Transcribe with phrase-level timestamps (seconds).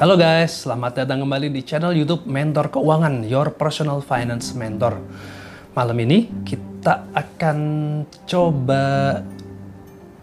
[0.00, 4.96] Halo guys, selamat datang kembali di channel YouTube Mentor Keuangan, Your Personal Finance Mentor.
[5.76, 7.58] Malam ini kita akan
[8.24, 9.20] coba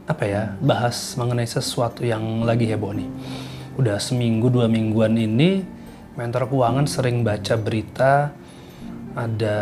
[0.09, 3.05] apa ya, bahas mengenai sesuatu yang lagi heboh nih.
[3.77, 5.61] Udah seminggu dua mingguan ini
[6.17, 8.33] Mentor Keuangan sering baca berita
[9.13, 9.57] ada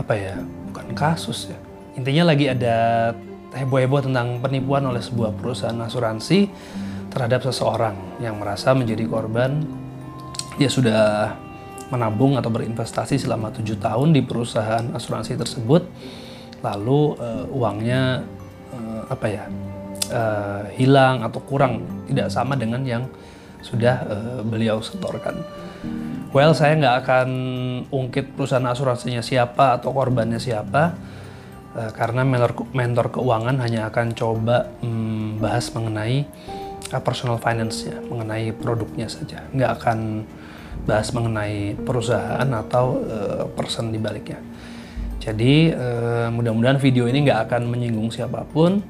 [0.00, 0.40] apa ya,
[0.72, 1.60] bukan kasus ya.
[1.92, 3.12] Intinya lagi ada
[3.52, 6.48] heboh-heboh tentang penipuan oleh sebuah perusahaan asuransi
[7.10, 9.60] terhadap seseorang yang merasa menjadi korban
[10.56, 11.34] dia sudah
[11.90, 15.82] menabung atau berinvestasi selama tujuh tahun di perusahaan asuransi tersebut
[16.62, 18.22] lalu uh, uangnya
[18.70, 19.44] uh, apa ya
[20.14, 23.04] uh, hilang atau kurang tidak sama dengan yang
[23.60, 25.42] sudah uh, beliau setorkan.
[26.30, 27.28] Well, saya nggak akan
[27.90, 30.94] ungkit perusahaan asuransinya siapa atau korbannya siapa,
[31.90, 36.30] karena mentor, keuangan hanya akan coba um, bahas mengenai
[36.92, 39.46] uh, personal finance-nya, mengenai produknya saja.
[39.54, 39.98] Nggak akan
[40.84, 44.40] bahas mengenai perusahaan atau uh, person di baliknya.
[45.20, 48.80] Jadi uh, mudah-mudahan video ini nggak akan menyinggung siapa pun.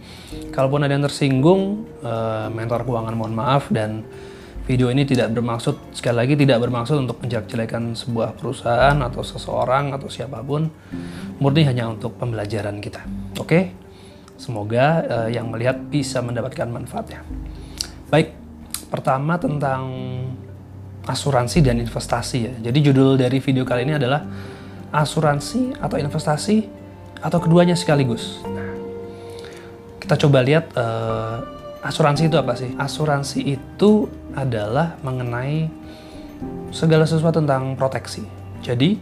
[0.55, 4.06] Kalaupun ada yang tersinggung, uh, mentor keuangan mohon maaf dan
[4.62, 10.06] video ini tidak bermaksud sekali lagi tidak bermaksud untuk menjelek-jelekan sebuah perusahaan atau seseorang atau
[10.06, 10.71] siapa pun.
[11.43, 13.03] Murni hanya untuk pembelajaran kita.
[13.43, 13.51] Oke?
[13.51, 13.65] Okay?
[14.39, 17.27] Semoga uh, yang melihat bisa mendapatkan manfaatnya.
[18.11, 18.34] Baik,
[18.91, 19.86] pertama tentang
[21.06, 22.53] asuransi dan investasi ya.
[22.58, 24.27] Jadi judul dari video kali ini adalah
[24.91, 26.66] asuransi atau investasi
[27.22, 28.42] atau keduanya sekaligus.
[30.03, 31.38] Kita coba lihat uh,
[31.86, 32.75] asuransi itu apa sih?
[32.75, 35.70] Asuransi itu adalah mengenai
[36.75, 38.27] segala sesuatu tentang proteksi.
[38.58, 38.98] Jadi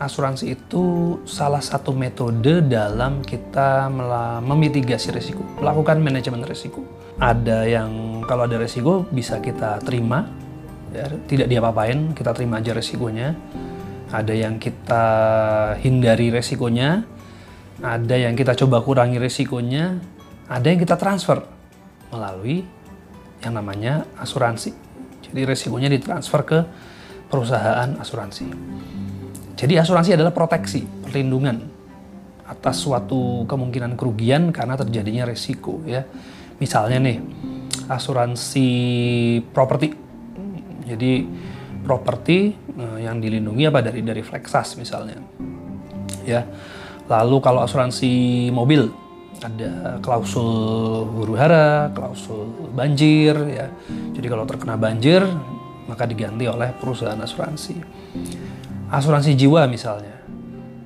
[0.00, 0.82] asuransi itu
[1.28, 3.92] salah satu metode dalam kita
[4.40, 6.82] memitigasi risiko, melakukan manajemen risiko.
[7.14, 10.28] Ada yang kalau ada resiko bisa kita terima,
[10.92, 13.36] ya, tidak diapa-apain, kita terima aja resikonya.
[14.14, 15.04] Ada yang kita
[15.82, 17.02] hindari resikonya,
[17.82, 19.98] ada yang kita coba kurangi resikonya,
[20.46, 21.42] ada yang kita transfer
[22.14, 22.62] melalui
[23.42, 24.70] yang namanya asuransi.
[25.24, 26.58] Jadi resikonya ditransfer ke
[27.26, 28.46] perusahaan asuransi.
[29.58, 31.58] Jadi asuransi adalah proteksi, perlindungan
[32.44, 36.04] atas suatu kemungkinan kerugian karena terjadinya resiko ya.
[36.60, 37.18] Misalnya nih,
[37.88, 38.68] asuransi
[39.52, 39.88] properti.
[40.84, 41.12] Jadi
[41.84, 45.20] properti uh, yang dilindungi apa dari dari Flexas misalnya.
[46.24, 46.44] Ya.
[47.04, 48.88] Lalu kalau asuransi mobil
[49.44, 53.68] ada klausul huru hara, klausul banjir ya.
[54.16, 55.20] Jadi kalau terkena banjir
[55.84, 57.76] maka diganti oleh perusahaan asuransi.
[58.88, 60.16] Asuransi jiwa misalnya.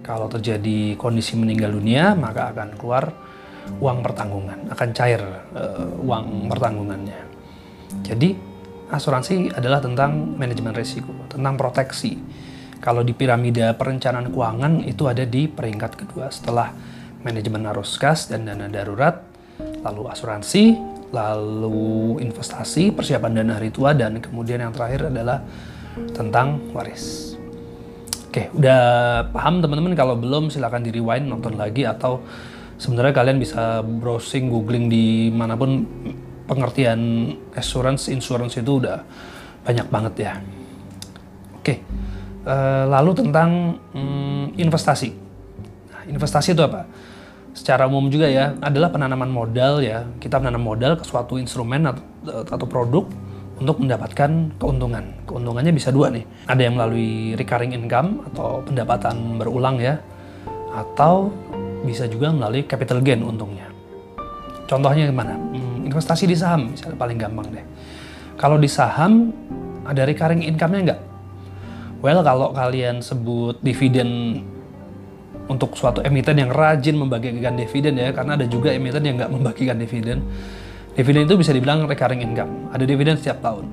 [0.02, 3.27] Kalau terjadi kondisi meninggal dunia maka akan keluar
[3.76, 5.20] uang pertanggungan, akan cair
[5.52, 7.20] uh, uang pertanggungannya.
[8.04, 8.32] Jadi
[8.88, 12.16] asuransi adalah tentang manajemen risiko, tentang proteksi.
[12.78, 16.72] Kalau di piramida perencanaan keuangan itu ada di peringkat kedua setelah
[17.20, 19.18] manajemen arus kas dan dana darurat,
[19.82, 20.78] lalu asuransi,
[21.10, 25.42] lalu investasi, persiapan dana hari tua dan kemudian yang terakhir adalah
[26.14, 27.34] tentang waris.
[28.28, 28.80] Oke, udah
[29.32, 29.96] paham teman-teman?
[29.96, 32.22] Kalau belum silahkan di rewind nonton lagi atau
[32.78, 35.84] sebenarnya kalian bisa browsing googling di mana pun
[36.48, 39.04] pengertian assurance insurance itu udah
[39.66, 40.32] banyak banget ya.
[41.58, 41.84] Oke
[42.48, 45.12] uh, lalu tentang um, investasi.
[45.92, 46.88] Nah, investasi itu apa?
[47.52, 50.08] Secara umum juga ya adalah penanaman modal ya.
[50.16, 51.84] Kita menanam modal ke suatu instrumen
[52.28, 53.04] atau produk
[53.58, 55.26] untuk mendapatkan keuntungan.
[55.26, 56.22] Keuntungannya bisa dua nih.
[56.46, 59.98] Ada yang melalui recurring income atau pendapatan berulang ya
[60.70, 61.34] atau
[61.84, 63.70] bisa juga melalui capital gain untungnya.
[64.68, 65.34] Contohnya gimana?
[65.34, 67.66] Hmm, investasi di saham misalnya paling gampang deh.
[68.38, 69.34] Kalau di saham
[69.88, 71.00] ada recurring income-nya nggak?
[71.98, 74.38] Well, kalau kalian sebut dividen
[75.50, 79.74] untuk suatu emiten yang rajin membagikan dividen ya, karena ada juga emiten yang nggak membagikan
[79.80, 80.22] dividen.
[80.94, 83.66] Dividen itu bisa dibilang recurring income, ada dividen setiap tahun.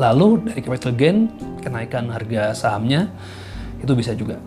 [0.00, 1.18] Lalu dari capital gain,
[1.60, 3.10] kenaikan harga sahamnya,
[3.78, 4.40] itu bisa juga.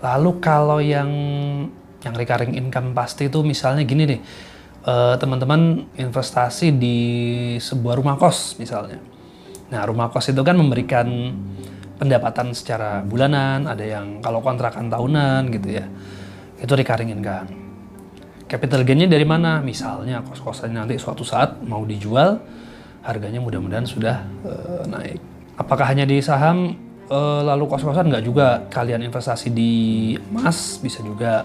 [0.00, 1.10] Lalu kalau yang
[2.00, 4.20] yang recurring income pasti itu misalnya gini deh,
[4.88, 6.98] uh, teman-teman investasi di
[7.60, 8.96] sebuah rumah kos misalnya.
[9.68, 11.06] Nah rumah kos itu kan memberikan
[12.00, 15.84] pendapatan secara bulanan, ada yang kalau kontrakan tahunan gitu ya,
[16.56, 17.52] itu recurring income.
[18.48, 19.60] Capital gainnya dari mana?
[19.60, 22.40] Misalnya kos-kosan nanti suatu saat mau dijual,
[23.04, 25.20] harganya mudah-mudahan sudah uh, naik.
[25.60, 26.88] Apakah hanya di saham?
[27.10, 28.64] Uh, lalu kos-kosan nggak juga.
[28.70, 29.72] Kalian investasi di
[30.30, 31.44] emas bisa juga.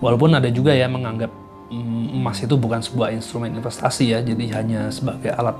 [0.00, 1.28] Walaupun ada juga ya menganggap
[1.68, 4.18] mm, emas itu bukan sebuah instrumen investasi ya.
[4.22, 5.58] Jadi hanya sebagai alat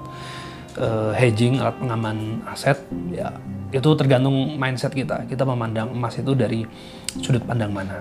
[0.81, 2.79] uh, hedging alat pengaman aset.
[3.13, 3.37] Ya
[3.71, 5.27] itu tergantung mindset kita.
[5.29, 6.65] Kita memandang emas itu dari
[7.21, 8.01] sudut pandang mana.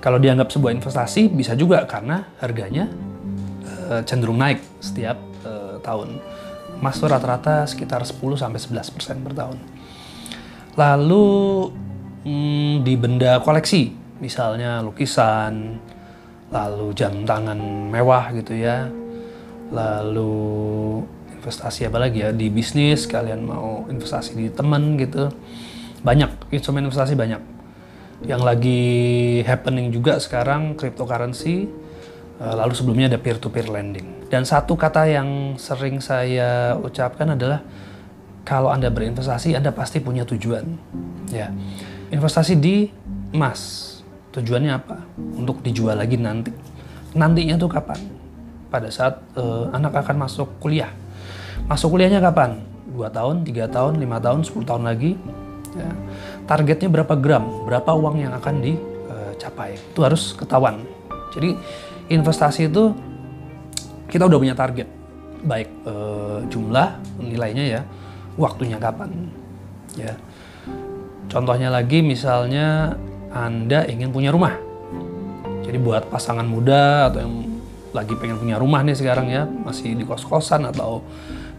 [0.00, 2.88] Kalau dianggap sebuah investasi bisa juga karena harganya
[3.88, 6.18] uh, cenderung naik setiap uh, tahun.
[6.80, 9.79] Emas itu rata-rata sekitar 10 sampai 11 persen per tahun
[10.78, 11.26] lalu
[12.26, 13.90] hmm, di benda koleksi
[14.20, 15.80] misalnya lukisan
[16.50, 17.58] lalu jam tangan
[17.90, 18.90] mewah gitu ya
[19.70, 20.50] lalu
[21.40, 25.32] investasi apa lagi ya di bisnis kalian mau investasi di teman gitu.
[26.04, 27.40] Banyak instrumen investasi banyak.
[28.28, 28.82] Yang lagi
[29.48, 31.64] happening juga sekarang cryptocurrency
[32.36, 34.28] eh, lalu sebelumnya ada peer to peer lending.
[34.28, 37.64] Dan satu kata yang sering saya ucapkan adalah
[38.50, 40.66] kalau anda berinvestasi anda pasti punya tujuan
[41.30, 41.54] ya
[42.10, 42.90] investasi di
[43.30, 43.86] emas
[44.34, 45.06] tujuannya apa
[45.38, 46.50] untuk dijual lagi nanti
[47.14, 48.02] nantinya tuh kapan
[48.66, 50.90] pada saat uh, anak akan masuk kuliah
[51.70, 52.58] Masuk kuliahnya kapan?
[52.90, 55.14] 2 tahun, 3 tahun, 5 tahun, 10 tahun lagi.
[55.78, 55.90] Ya.
[56.50, 59.78] Targetnya berapa gram, berapa uang yang akan dicapai.
[59.78, 60.82] Itu harus ketahuan.
[61.30, 61.54] Jadi
[62.10, 62.90] investasi itu
[64.10, 64.90] kita udah punya target.
[65.46, 65.94] Baik e,
[66.50, 67.80] jumlah, nilainya ya,
[68.38, 69.30] waktunya kapan.
[69.98, 70.14] Ya.
[71.30, 72.98] Contohnya lagi misalnya
[73.30, 74.58] Anda ingin punya rumah.
[75.62, 77.34] Jadi buat pasangan muda atau yang
[77.90, 81.02] lagi pengen punya rumah nih sekarang ya, masih di kos-kosan atau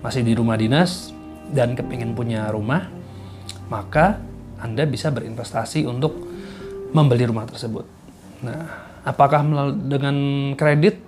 [0.03, 1.11] masih di rumah dinas
[1.51, 2.87] dan kepingin punya rumah,
[3.67, 4.19] maka
[4.59, 6.15] Anda bisa berinvestasi untuk
[6.95, 7.83] membeli rumah tersebut.
[8.43, 8.67] Nah,
[9.03, 9.43] apakah
[9.75, 10.15] dengan
[10.55, 10.99] kredit,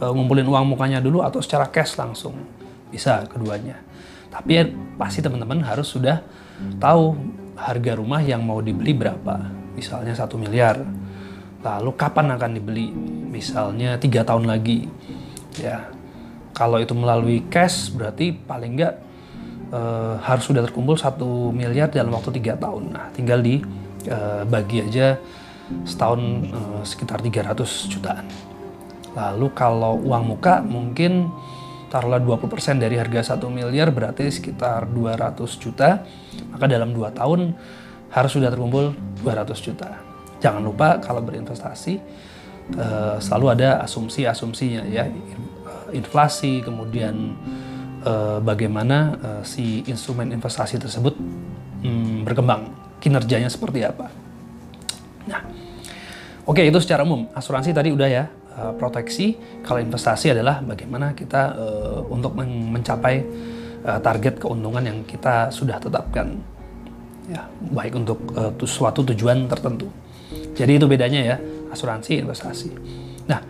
[0.00, 2.34] e, ngumpulin uang mukanya dulu atau secara cash langsung?
[2.88, 3.80] Bisa keduanya.
[4.28, 4.64] Tapi ya,
[5.00, 6.20] pasti teman-teman harus sudah
[6.78, 7.16] tahu
[7.58, 9.50] harga rumah yang mau dibeli berapa.
[9.74, 10.82] Misalnya satu miliar.
[11.58, 12.90] Lalu kapan akan dibeli?
[13.28, 14.86] Misalnya tiga tahun lagi.
[15.58, 15.90] Ya,
[16.54, 18.94] kalau itu melalui cash berarti paling nggak
[19.74, 22.94] uh, harus sudah terkumpul satu miliar dalam waktu tiga tahun.
[22.94, 25.08] Nah, tinggal dibagi uh, aja
[25.84, 26.20] setahun
[26.50, 28.26] uh, sekitar 300 jutaan.
[29.12, 31.28] Lalu kalau uang muka mungkin
[31.88, 36.04] taruhlah 20% dari harga 1 miliar berarti sekitar 200 juta.
[36.52, 37.56] Maka dalam 2 tahun
[38.12, 40.00] harus sudah terkumpul 200 juta.
[40.38, 41.98] Jangan lupa kalau berinvestasi
[42.78, 45.08] uh, selalu ada asumsi-asumsinya ya
[45.90, 47.34] inflasi, kemudian
[48.04, 51.16] uh, bagaimana si instrumen investasi tersebut
[51.84, 52.70] um, berkembang,
[53.00, 54.12] kinerjanya seperti apa.
[55.28, 55.44] Nah,
[56.48, 57.28] oke itu secara umum.
[57.36, 58.24] Asuransi tadi udah ya,
[58.58, 59.38] uh, proteksi.
[59.62, 63.22] Kalau investasi adalah bagaimana kita uh, untuk men mencapai
[63.86, 66.34] uh, target keuntungan yang kita sudah tetapkan.
[67.30, 69.86] Ya, baik untuk uh, suatu tujuan tertentu.
[70.58, 71.36] Jadi itu bedanya ya,
[71.70, 72.68] asuransi investasi.
[73.30, 73.40] Nah,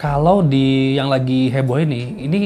[0.00, 2.40] kalau di yang lagi heboh ini, ini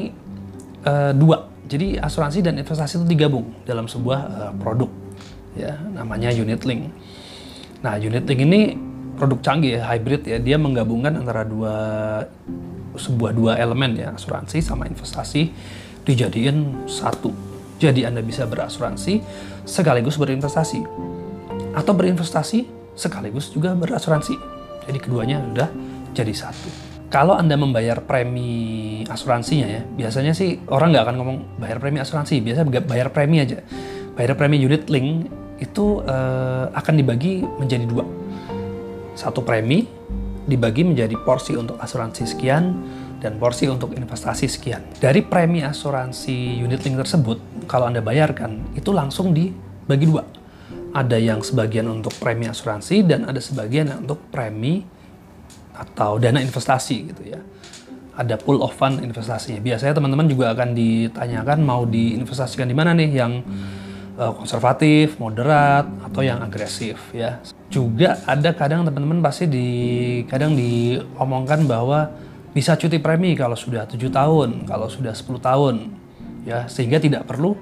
[0.84, 1.48] uh, dua.
[1.64, 4.90] Jadi asuransi dan investasi itu digabung dalam sebuah uh, produk,
[5.56, 6.92] ya namanya unit link.
[7.80, 8.60] Nah unit link ini
[9.14, 10.38] produk canggih, ya, hybrid ya.
[10.42, 11.74] Dia menggabungkan antara dua
[12.94, 15.50] sebuah dua elemen ya asuransi sama investasi
[16.06, 17.34] dijadiin satu.
[17.82, 19.18] Jadi anda bisa berasuransi
[19.66, 20.80] sekaligus berinvestasi
[21.74, 22.58] atau berinvestasi
[22.94, 24.34] sekaligus juga berasuransi.
[24.84, 25.68] Jadi keduanya sudah
[26.14, 31.78] jadi satu kalau Anda membayar premi asuransinya ya, biasanya sih orang nggak akan ngomong bayar
[31.78, 33.62] premi asuransi, biasa bayar premi aja.
[34.18, 35.30] Bayar premi unit link
[35.62, 38.02] itu uh, akan dibagi menjadi dua.
[39.14, 39.86] Satu premi
[40.44, 42.64] dibagi menjadi porsi untuk asuransi sekian
[43.24, 44.84] dan porsi untuk investasi sekian.
[45.00, 50.26] Dari premi asuransi unit link tersebut, kalau Anda bayarkan, itu langsung dibagi dua.
[50.92, 54.84] Ada yang sebagian untuk premi asuransi dan ada sebagian untuk premi
[55.74, 57.40] atau dana investasi gitu ya.
[58.14, 59.58] Ada pool of fund investasinya.
[59.58, 66.22] Biasanya teman-teman juga akan ditanyakan mau diinvestasikan di mana nih yang uh, konservatif, moderat, atau
[66.22, 67.42] yang agresif ya.
[67.66, 69.68] Juga ada kadang teman-teman pasti di
[70.30, 72.14] kadang diomongkan bahwa
[72.54, 75.74] bisa cuti premi kalau sudah tujuh tahun, kalau sudah 10 tahun
[76.46, 77.58] ya sehingga tidak perlu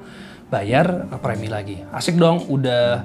[0.52, 1.80] bayar premi lagi.
[1.88, 3.00] Asik dong, udah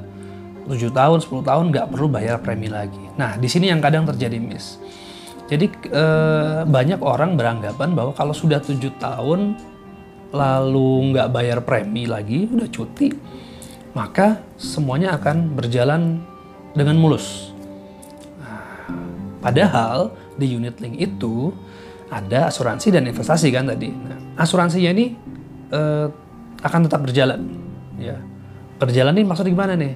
[0.67, 2.99] 7 tahun, 10 tahun nggak perlu bayar premi lagi.
[3.15, 4.75] Nah, di sini yang kadang terjadi miss.
[5.47, 9.55] Jadi eh, banyak orang beranggapan bahwa kalau sudah tujuh tahun
[10.31, 13.11] lalu nggak bayar premi lagi, udah cuti,
[13.95, 16.21] maka semuanya akan berjalan
[16.75, 17.51] dengan mulus.
[18.37, 18.85] Nah,
[19.39, 21.49] padahal di unit link itu
[22.07, 23.89] ada asuransi dan investasi kan tadi.
[23.89, 25.05] Nah, asuransinya ini
[25.71, 26.07] eh,
[26.61, 27.41] akan tetap berjalan.
[27.97, 28.21] Ya,
[28.77, 29.93] berjalan ini maksudnya gimana nih?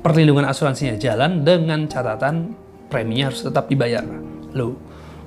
[0.00, 2.56] Perlindungan asuransinya jalan dengan catatan
[2.88, 4.02] preminya harus tetap dibayar.
[4.56, 4.74] Loh,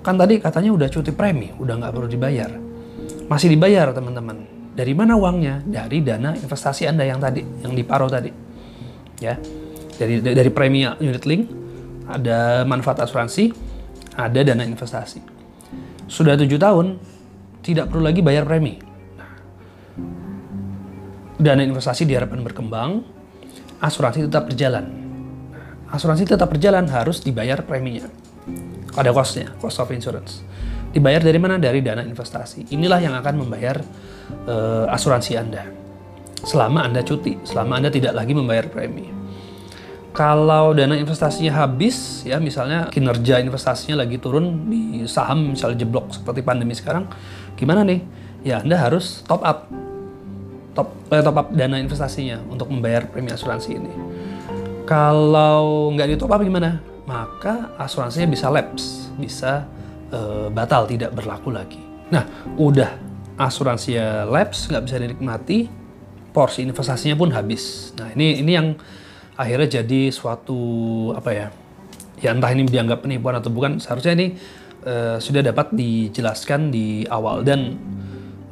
[0.02, 2.73] kan tadi katanya udah cuti premi, udah nggak perlu dibayar.
[3.34, 4.46] Masih dibayar teman-teman.
[4.78, 5.66] Dari mana uangnya?
[5.66, 8.30] Dari dana investasi Anda yang tadi, yang diparuh tadi.
[9.18, 9.42] Ya.
[9.98, 11.50] Dari dari premi unit link,
[12.06, 13.50] ada manfaat asuransi,
[14.14, 15.22] ada dana investasi.
[16.06, 17.02] Sudah tujuh tahun,
[17.66, 18.78] tidak perlu lagi bayar premi.
[21.42, 23.02] Dana investasi diharapkan berkembang,
[23.82, 24.86] asuransi tetap berjalan.
[25.90, 28.10] Asuransi tetap berjalan harus dibayar preminya.
[28.94, 30.46] Ada costnya, cost of insurance.
[30.94, 31.58] Dibayar dari mana?
[31.58, 32.70] Dari dana investasi.
[32.70, 33.82] Inilah yang akan membayar
[34.46, 35.66] uh, asuransi Anda.
[36.46, 39.10] Selama Anda cuti, selama Anda tidak lagi membayar premi.
[40.14, 46.46] Kalau dana investasinya habis, ya misalnya kinerja investasinya lagi turun di saham misalnya jeblok seperti
[46.46, 47.10] pandemi sekarang,
[47.58, 48.06] gimana nih?
[48.46, 49.74] Ya Anda harus top up
[50.78, 53.94] top eh, top up dana investasinya untuk membayar premi asuransi ini.
[54.86, 56.78] Kalau nggak di top up gimana?
[57.10, 59.66] Maka asuransinya bisa lapse, bisa
[60.14, 61.82] eh, batal, tidak berlaku lagi.
[62.14, 62.24] Nah,
[62.56, 62.94] udah
[63.42, 65.60] asuransinya lapse, nggak bisa dinikmati,
[66.30, 67.92] porsi investasinya pun habis.
[67.98, 68.78] Nah, ini ini yang
[69.34, 70.62] akhirnya jadi suatu
[71.18, 71.48] apa ya?
[72.22, 74.38] Ya entah ini dianggap penipuan atau bukan, seharusnya ini
[74.86, 77.76] eh, sudah dapat dijelaskan di awal dan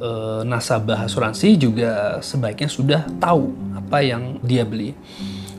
[0.02, 4.92] uh, nasabah asuransi juga sebaiknya sudah tahu apa yang dia beli.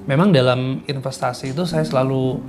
[0.03, 2.43] Memang dalam investasi itu saya selalu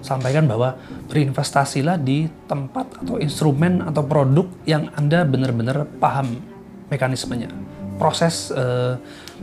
[0.00, 0.78] sampaikan bahwa
[1.10, 6.38] berinvestasilah di tempat atau instrumen atau produk yang Anda benar-benar paham
[6.88, 7.50] mekanismenya.
[7.98, 8.94] Proses uh,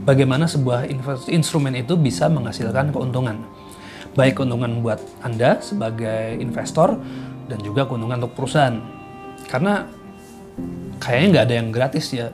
[0.07, 0.87] bagaimana sebuah
[1.27, 3.43] instrumen itu bisa menghasilkan keuntungan.
[4.15, 6.95] Baik keuntungan buat Anda sebagai investor
[7.51, 8.79] dan juga keuntungan untuk perusahaan.
[9.51, 9.83] Karena
[11.03, 12.31] kayaknya nggak ada yang gratis ya.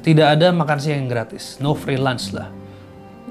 [0.00, 2.59] Tidak ada makan siang yang gratis, no free lunch lah.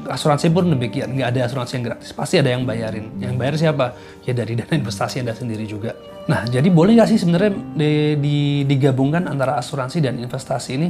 [0.07, 2.09] Asuransi pun demikian, nggak ada asuransi yang gratis.
[2.15, 3.11] Pasti ada yang bayarin.
[3.19, 3.85] Yang bayar siapa?
[4.23, 5.97] Ya dari dana investasi Anda sendiri juga.
[6.29, 7.91] Nah, jadi boleh nggak sih sebenarnya di,
[8.21, 10.89] di, digabungkan antara asuransi dan investasi ini?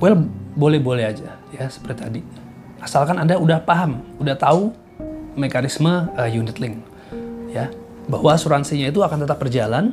[0.00, 0.16] Well,
[0.56, 2.20] boleh-boleh aja ya seperti tadi.
[2.80, 4.70] Asalkan Anda udah paham, udah tahu
[5.36, 6.80] mekanisme uh, unit link,
[7.52, 7.68] ya
[8.06, 9.92] bahwa asuransinya itu akan tetap berjalan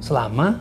[0.00, 0.60] selama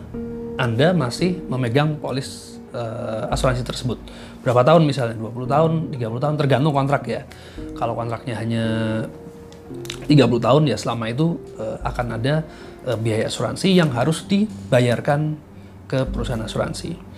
[0.60, 3.98] anda masih memegang polis uh, asuransi tersebut.
[4.44, 5.16] Berapa tahun misalnya?
[5.16, 7.24] 20 tahun, 30 tahun tergantung kontrak ya.
[7.80, 8.64] Kalau kontraknya hanya
[10.06, 12.44] 30 tahun ya selama itu uh, akan ada
[12.84, 15.40] uh, biaya asuransi yang harus dibayarkan
[15.88, 17.16] ke perusahaan asuransi.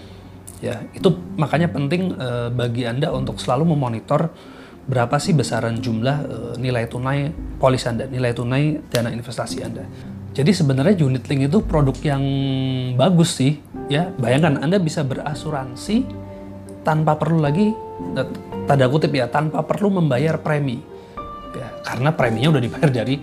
[0.64, 4.32] Ya, itu makanya penting uh, bagi Anda untuk selalu memonitor
[4.86, 9.84] berapa sih besaran jumlah uh, nilai tunai polis Anda, nilai tunai dana investasi Anda.
[10.36, 12.24] Jadi sebenarnya unit link itu produk yang
[13.00, 14.12] bagus sih, ya.
[14.20, 16.25] Bayangkan Anda bisa berasuransi
[16.86, 17.74] tanpa perlu lagi
[18.70, 20.78] tanda kutip ya, tanpa perlu membayar premi.
[21.56, 23.16] Ya, karena preminya udah dibayar dari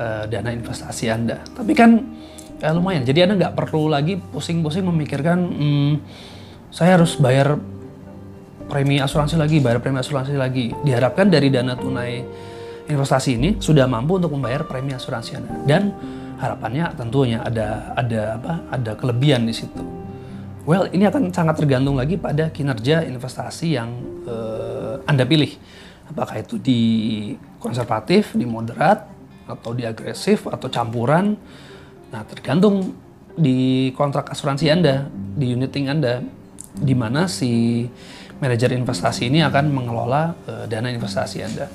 [0.00, 1.44] uh, dana investasi Anda.
[1.44, 2.00] Tapi kan
[2.62, 3.04] ya lumayan.
[3.04, 5.92] Jadi Anda nggak perlu lagi pusing-pusing memikirkan hmm,
[6.72, 7.58] saya harus bayar
[8.70, 10.72] premi asuransi lagi, bayar premi asuransi lagi.
[10.80, 12.24] Diharapkan dari dana tunai
[12.88, 15.52] investasi ini sudah mampu untuk membayar premi asuransi Anda.
[15.66, 15.82] Dan
[16.38, 20.01] harapannya tentunya ada ada apa ada kelebihan di situ.
[20.62, 23.90] Well, ini akan sangat tergantung lagi pada kinerja investasi yang
[24.30, 25.58] uh, Anda pilih.
[26.06, 26.80] Apakah itu di
[27.58, 29.10] konservatif, di moderat,
[29.50, 31.34] atau di agresif, atau campuran.
[32.14, 32.94] Nah, tergantung
[33.34, 36.22] di kontrak asuransi Anda, di uniting Anda,
[36.78, 37.82] di mana si
[38.38, 41.66] manajer investasi ini akan mengelola uh, dana investasi Anda.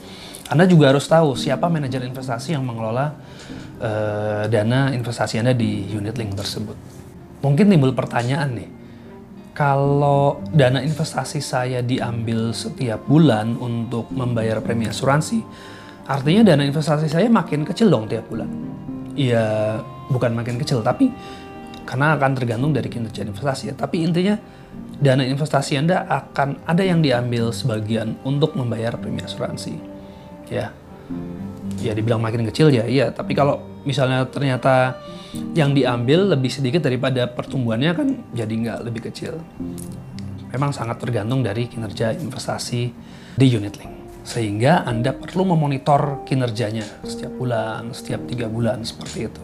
[0.47, 3.19] Anda juga harus tahu siapa manajer investasi yang mengelola
[3.83, 6.79] uh, dana investasi Anda di unit link tersebut.
[7.43, 8.69] Mungkin timbul pertanyaan nih,
[9.57, 15.41] kalau dana investasi saya diambil setiap bulan untuk membayar premi asuransi,
[16.05, 18.45] artinya dana investasi saya makin kecil dong tiap bulan.
[19.17, 19.81] Iya,
[20.13, 21.09] bukan makin kecil, tapi
[21.89, 23.73] karena akan tergantung dari kinerja investasi ya.
[23.73, 24.37] Tapi intinya
[25.01, 29.97] dana investasi Anda akan ada yang diambil sebagian untuk membayar premi asuransi
[30.47, 30.71] ya
[31.77, 34.99] ya dibilang makin kecil ya iya tapi kalau misalnya ternyata
[35.55, 39.39] yang diambil lebih sedikit daripada pertumbuhannya kan jadi nggak lebih kecil
[40.51, 42.91] memang sangat tergantung dari kinerja investasi
[43.39, 43.93] di unit link
[44.27, 49.39] sehingga Anda perlu memonitor kinerjanya setiap bulan, setiap tiga bulan seperti itu.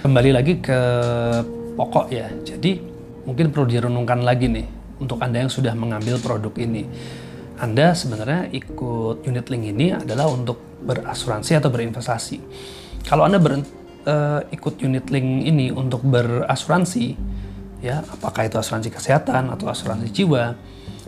[0.00, 0.80] Kembali lagi ke
[1.76, 2.80] pokok ya, jadi
[3.28, 4.64] mungkin perlu direnungkan lagi nih
[4.96, 6.88] untuk Anda yang sudah mengambil produk ini
[7.54, 12.38] anda sebenarnya ikut unit link ini adalah untuk berasuransi atau berinvestasi.
[13.04, 17.16] Kalau Anda ber, uh, ikut unit link ini untuk berasuransi,
[17.84, 20.56] ya apakah itu asuransi kesehatan atau asuransi jiwa,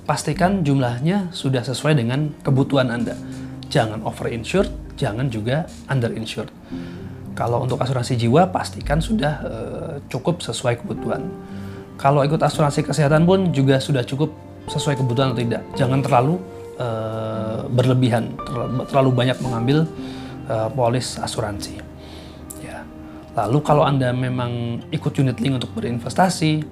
[0.05, 3.17] pastikan jumlahnya sudah sesuai dengan kebutuhan Anda.
[3.73, 4.69] Jangan over insured,
[5.01, 6.53] jangan juga under insured.
[7.33, 11.25] Kalau untuk asuransi jiwa pastikan sudah uh, cukup sesuai kebutuhan.
[11.97, 14.37] Kalau ikut asuransi kesehatan pun juga sudah cukup
[14.69, 15.65] sesuai kebutuhan atau tidak.
[15.81, 16.37] Jangan terlalu
[16.77, 18.37] uh, berlebihan,
[18.93, 19.89] terlalu banyak mengambil
[20.49, 21.79] uh, polis asuransi.
[22.63, 22.83] Ya.
[23.37, 26.65] Lalu kalau Anda memang ikut unit link untuk berinvestasi,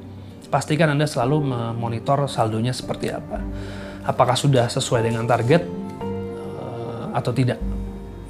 [0.49, 3.43] pastikan Anda selalu memonitor saldonya seperti apa.
[4.05, 5.65] Apakah sudah sesuai dengan target
[6.57, 7.59] uh, atau tidak.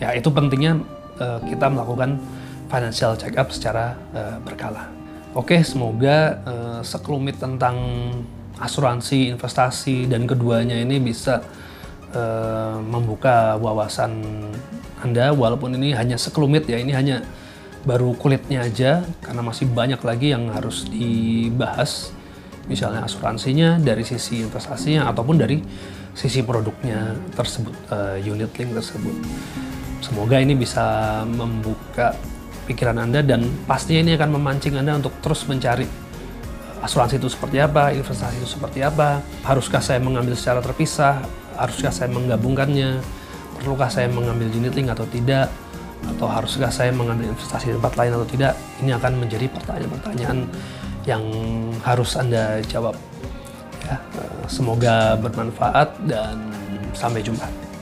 [0.02, 0.82] Ya, itu pentingnya
[1.20, 2.18] uh, kita melakukan
[2.66, 4.90] financial check up secara uh, berkala.
[5.34, 7.76] Oke, semoga uh, sekelumit tentang
[8.54, 11.42] asuransi, investasi, dan keduanya ini bisa
[12.14, 14.22] uh, membuka wawasan
[15.04, 17.20] Anda, walaupun ini hanya sekelumit ya, ini hanya
[17.84, 22.16] baru kulitnya aja, karena masih banyak lagi yang harus dibahas,
[22.64, 25.60] misalnya asuransinya, dari sisi investasinya, ataupun dari
[26.16, 29.16] sisi produknya tersebut, uh, unit link tersebut.
[30.00, 32.16] Semoga ini bisa membuka
[32.64, 37.60] pikiran Anda dan pastinya ini akan memancing Anda untuk terus mencari eh, asuransi itu seperti
[37.60, 41.20] apa, investasi itu seperti apa, haruskah saya mengambil secara terpisah,
[41.58, 43.00] haruskah saya menggabungkannya,
[43.60, 45.48] perlukah saya mengambil unit atau tidak,
[46.04, 48.52] atau haruskah saya mengambil investasi di tempat lain atau tidak,
[48.84, 50.38] ini akan menjadi pertanyaan-pertanyaan
[51.08, 51.22] yang
[51.84, 52.96] harus Anda jawab.
[53.84, 56.40] Ya, eh, semoga bermanfaat dan
[56.96, 57.73] sampai jumpa.